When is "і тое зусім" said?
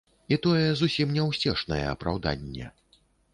0.35-1.13